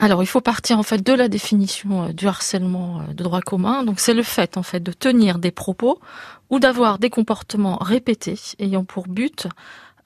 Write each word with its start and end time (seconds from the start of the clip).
Alors, 0.00 0.22
il 0.22 0.26
faut 0.26 0.40
partir 0.40 0.78
en 0.78 0.82
fait 0.82 1.02
de 1.02 1.12
la 1.12 1.28
définition 1.28 2.10
du 2.10 2.28
harcèlement 2.28 3.02
de 3.08 3.22
droit 3.24 3.40
commun. 3.40 3.82
Donc, 3.82 3.98
c'est 3.98 4.14
le 4.14 4.22
fait 4.22 4.56
en 4.56 4.62
fait 4.62 4.80
de 4.80 4.92
tenir 4.92 5.38
des 5.38 5.50
propos 5.50 6.00
ou 6.50 6.60
d'avoir 6.60 6.98
des 6.98 7.10
comportements 7.10 7.76
répétés 7.76 8.38
ayant 8.58 8.84
pour 8.84 9.08
but 9.08 9.48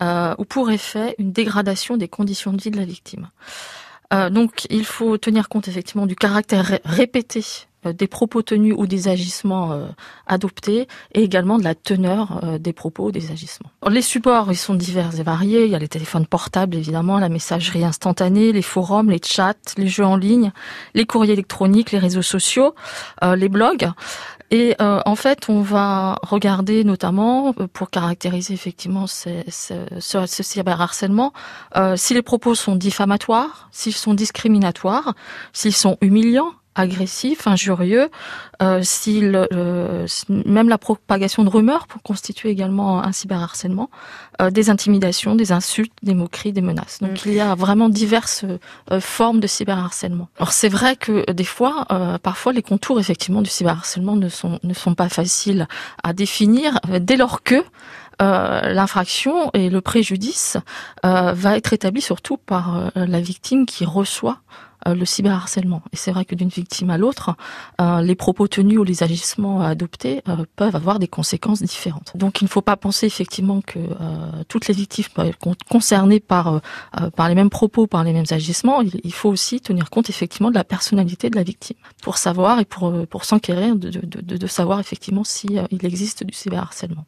euh, 0.02 0.34
ou 0.38 0.44
pour 0.44 0.70
effet 0.70 1.14
une 1.18 1.32
dégradation 1.32 1.96
des 1.96 2.08
conditions 2.08 2.52
de 2.52 2.60
vie 2.60 2.70
de 2.70 2.78
la 2.78 2.84
victime. 2.84 3.28
Euh, 4.12 4.30
donc 4.30 4.66
il 4.68 4.84
faut 4.84 5.16
tenir 5.16 5.48
compte 5.48 5.68
effectivement 5.68 6.06
du 6.06 6.16
caractère 6.16 6.80
répété 6.84 7.40
euh, 7.40 7.71
des 7.84 8.06
propos 8.06 8.42
tenus 8.42 8.74
ou 8.76 8.86
des 8.86 9.08
agissements 9.08 9.72
euh, 9.72 9.86
adoptés 10.26 10.86
et 11.12 11.22
également 11.22 11.58
de 11.58 11.64
la 11.64 11.74
teneur 11.74 12.40
euh, 12.44 12.58
des 12.58 12.72
propos 12.72 13.06
ou 13.06 13.12
des 13.12 13.32
agissements. 13.32 13.70
Les 13.90 14.02
supports, 14.02 14.52
ils 14.52 14.56
sont 14.56 14.74
divers 14.74 15.18
et 15.18 15.22
variés. 15.22 15.64
Il 15.64 15.70
y 15.70 15.74
a 15.74 15.78
les 15.78 15.88
téléphones 15.88 16.26
portables, 16.26 16.76
évidemment, 16.76 17.18
la 17.18 17.28
messagerie 17.28 17.84
instantanée, 17.84 18.52
les 18.52 18.62
forums, 18.62 19.10
les 19.10 19.20
chats, 19.24 19.54
les 19.76 19.88
jeux 19.88 20.04
en 20.04 20.16
ligne, 20.16 20.52
les 20.94 21.06
courriers 21.06 21.32
électroniques, 21.32 21.90
les 21.90 21.98
réseaux 21.98 22.22
sociaux, 22.22 22.74
les 23.22 23.48
blogs. 23.48 23.90
Et 24.50 24.76
en 24.80 25.14
fait, 25.14 25.48
on 25.48 25.62
va 25.62 26.18
regarder 26.22 26.84
notamment, 26.84 27.52
pour 27.52 27.90
caractériser 27.90 28.54
effectivement 28.54 29.06
ce, 29.06 29.30
ce, 29.48 30.26
ce 30.26 30.42
cyberharcèlement, 30.42 31.32
si 31.96 32.14
les 32.14 32.22
propos 32.22 32.54
sont 32.54 32.76
diffamatoires, 32.76 33.68
s'ils 33.72 33.94
sont 33.94 34.14
discriminatoires, 34.14 35.14
s'ils 35.52 35.74
sont 35.74 35.96
humiliants, 36.00 36.52
agressif, 36.74 37.46
injurieux, 37.46 38.10
euh, 38.62 38.82
euh, 39.08 40.06
même 40.28 40.68
la 40.68 40.78
propagation 40.78 41.44
de 41.44 41.50
rumeurs 41.50 41.86
pour 41.86 42.02
constituer 42.02 42.50
également 42.50 43.02
un 43.02 43.12
cyberharcèlement, 43.12 43.90
euh, 44.40 44.50
des 44.50 44.70
intimidations, 44.70 45.34
des 45.34 45.52
insultes, 45.52 45.92
des 46.02 46.14
moqueries, 46.14 46.52
des 46.52 46.62
menaces. 46.62 46.98
Donc 47.00 47.24
mm. 47.24 47.28
il 47.28 47.34
y 47.34 47.40
a 47.40 47.54
vraiment 47.54 47.88
diverses 47.88 48.44
euh, 48.90 49.00
formes 49.00 49.40
de 49.40 49.46
cyberharcèlement. 49.46 50.28
Alors 50.38 50.52
c'est 50.52 50.68
vrai 50.68 50.96
que 50.96 51.30
des 51.32 51.44
fois, 51.44 51.86
parfois 52.22 52.52
les 52.52 52.62
contours 52.62 53.00
effectivement 53.00 53.42
du 53.42 53.50
cyberharcèlement 53.50 54.16
ne 54.16 54.28
sont 54.28 54.58
ne 54.62 54.74
sont 54.74 54.94
pas 54.94 55.08
faciles 55.08 55.66
à 56.02 56.12
définir 56.12 56.78
dès 57.00 57.16
lors 57.16 57.42
que 57.42 57.62
l'infraction 58.20 59.50
et 59.52 59.68
le 59.68 59.80
préjudice 59.80 60.56
va 61.02 61.56
être 61.56 61.72
établi 61.72 62.00
surtout 62.00 62.36
par 62.36 62.90
la 62.94 63.20
victime 63.20 63.66
qui 63.66 63.84
reçoit 63.84 64.38
le 64.86 65.04
cyberharcèlement. 65.04 65.82
Et 65.92 65.96
c'est 65.96 66.12
vrai 66.12 66.24
que 66.24 66.34
d'une 66.34 66.48
victime 66.48 66.90
à 66.90 66.98
l'autre, 66.98 67.34
euh, 67.80 68.00
les 68.00 68.14
propos 68.14 68.48
tenus 68.48 68.78
ou 68.78 68.84
les 68.84 69.02
agissements 69.02 69.60
adoptés 69.62 70.22
euh, 70.28 70.44
peuvent 70.56 70.76
avoir 70.76 70.98
des 70.98 71.08
conséquences 71.08 71.62
différentes. 71.62 72.12
Donc 72.14 72.40
il 72.40 72.44
ne 72.44 72.48
faut 72.48 72.62
pas 72.62 72.76
penser 72.76 73.06
effectivement 73.06 73.60
que 73.60 73.78
toutes 74.48 74.68
les 74.68 74.74
victimes 74.74 75.04
peuvent 75.14 75.26
être 75.26 75.38
concernées 75.68 76.20
par 76.20 76.60
par 77.16 77.28
les 77.28 77.34
mêmes 77.34 77.50
propos, 77.50 77.86
par 77.86 78.04
les 78.04 78.12
mêmes 78.12 78.26
agissements. 78.30 78.80
Il, 78.80 79.12
faut 79.12 79.28
aussi 79.28 79.60
tenir 79.60 79.90
compte 79.90 80.10
effectivement 80.10 80.50
de 80.50 80.54
la 80.54 80.64
personnalité 80.64 81.30
de 81.30 81.36
la 81.36 81.42
victime 81.42 81.76
pour 82.02 82.18
savoir 82.18 82.60
et 82.60 82.64
pour 82.64 82.92
pour 83.06 83.24
s'enquérir 83.24 83.76
de, 83.76 83.90
de, 83.90 84.20
de, 84.20 84.36
de 84.36 84.46
savoir 84.46 84.80
effectivement 84.80 85.24
si 85.24 85.58
il 85.70 85.86
existe 85.86 86.24
du 86.24 86.34
cyberharcèlement. 86.34 87.00